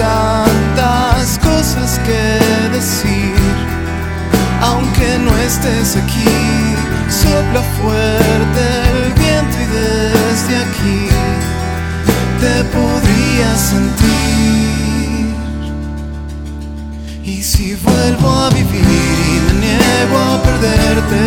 tantas 0.00 1.38
cosas 1.38 2.00
que 2.06 2.22
decir. 2.76 3.34
Aunque 4.62 5.18
no 5.18 5.32
estés 5.38 5.96
aquí, 5.96 6.36
sopla 7.08 7.62
fuerte 7.78 8.62
el 8.92 9.12
viento 9.22 9.56
y 9.64 9.66
desde 9.78 10.54
aquí 10.64 11.00
te 12.42 12.56
podría 12.76 13.48
sentir. 13.56 14.20
Y 17.24 17.42
si 17.42 17.74
vuelvo 17.74 18.28
a 18.44 18.48
vivir 18.50 18.84
y 19.34 19.38
me 19.46 19.54
niego 19.64 20.16
a 20.32 20.42
perderte, 20.42 21.22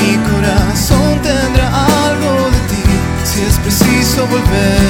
mi 0.00 0.12
corazón 0.30 1.10
tendrá 1.22 1.66
algo 2.08 2.32
de 2.54 2.60
ti. 2.70 2.86
Si 3.24 3.40
es 3.42 3.56
preciso 3.58 4.26
volver. 4.26 4.89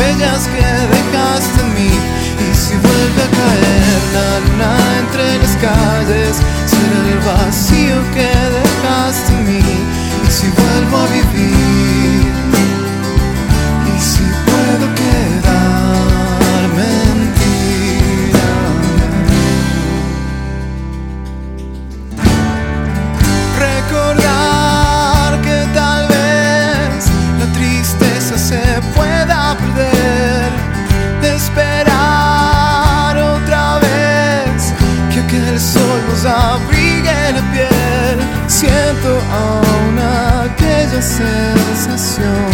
Huellas 0.00 0.48
que 0.48 0.66
dejaste 0.96 1.60
en 1.60 1.68
mí. 1.74 1.92
Y 2.46 2.54
si 2.54 2.74
vuelve 2.76 3.22
a 3.22 3.30
caer 3.38 4.00
la 4.16 4.30
luna 4.46 4.72
entre 5.00 5.26
las 5.38 5.54
calles, 5.56 6.34
será 6.70 7.00
el 7.14 7.20
vacío 7.30 7.96
que 8.14 8.30
dejaste 8.58 9.30
en 9.32 9.40
mí. 9.48 9.64
Y 10.26 10.28
si 10.30 10.46
vuelvo 10.48 10.96
a 10.96 11.06
vivir, 11.06 12.32
y 13.92 14.00
si 14.00 14.24
puedo 14.48 14.86
quedarme 15.00 16.86
en. 17.12 17.20
Recordar 23.58 25.30
que 25.42 25.58
tal 25.74 26.02
vez 26.08 27.00
la 27.38 27.46
tristeza 27.52 28.38
se 28.38 28.62
pueda 28.94 29.19
aquel 35.40 35.60
sol 35.60 36.00
nos 36.08 36.24
abrigue 36.24 37.32
la 37.32 37.52
piel. 37.52 38.18
Siento 38.46 39.20
aún 39.32 39.98
aquella 39.98 41.02
sensación. 41.02 42.50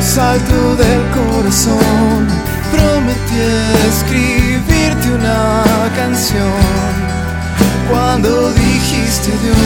Salto 0.00 0.76
del 0.76 1.02
corazón. 1.10 2.26
Prometí 2.72 3.40
escribirte 3.88 5.10
una 5.14 5.62
canción 5.94 6.52
cuando 7.90 8.52
dijiste 8.52 9.30
Dios. 9.42 9.56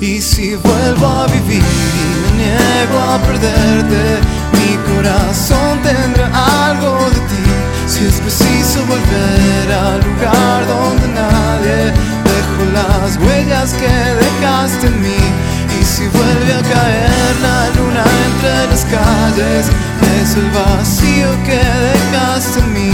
Y 0.00 0.20
si 0.20 0.54
vuelvo 0.56 1.06
a 1.06 1.26
vivir 1.26 1.62
me 1.62 2.44
niego 2.44 2.98
a 2.98 3.18
perderte, 3.18 4.18
mi 4.52 4.76
corazón 4.94 5.80
tendrá 5.82 6.26
algo 6.68 6.81
volver 8.92 9.72
al 9.72 10.00
lugar 10.08 10.58
donde 10.66 11.06
nadie 11.08 11.78
dejó 12.32 12.62
las 12.78 13.16
huellas 13.16 13.72
que 13.80 13.94
dejaste 14.24 14.86
en 14.86 15.00
mí. 15.00 15.22
Y 15.80 15.84
si 15.84 16.04
vuelve 16.08 16.52
a 16.60 16.62
caer 16.74 17.32
la 17.48 17.60
luna 17.76 18.04
entre 18.26 18.54
las 18.70 18.84
calles, 18.96 19.64
es 20.16 20.36
el 20.36 20.48
vacío 20.50 21.28
que 21.46 21.62
dejaste 21.90 22.60
en 22.60 22.72
mí. 22.72 22.92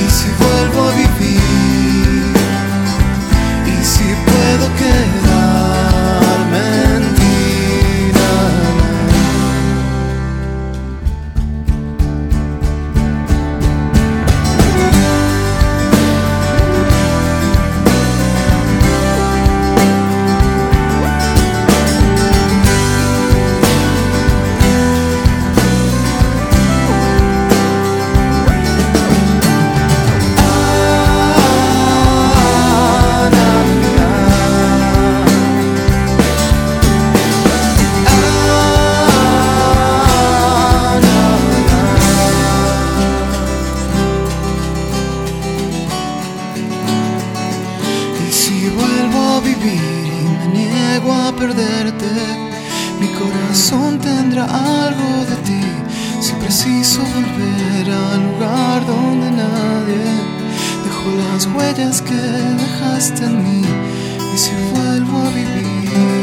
Y 0.00 0.02
si 0.16 0.28
vuelvo 0.42 0.88
a 0.88 0.92
vivir, 1.02 1.23
y 49.72 50.28
me 50.38 50.46
niego 50.58 51.12
a 51.12 51.32
perderte, 51.34 52.10
mi 53.00 53.08
corazón 53.08 53.98
tendrá 53.98 54.44
algo 54.44 55.24
de 55.30 55.36
ti. 55.36 55.62
Si 56.20 56.32
preciso 56.34 57.00
volver 57.00 57.90
al 57.90 58.20
lugar 58.28 58.86
donde 58.86 59.30
nadie 59.30 60.04
dejó 60.84 61.10
las 61.30 61.46
huellas 61.46 62.02
que 62.02 62.14
dejaste 62.14 63.24
en 63.24 63.36
mí. 63.44 63.62
Y 64.34 64.38
si 64.38 64.50
vuelvo 64.72 65.18
a 65.18 65.30
vivir 65.30 66.13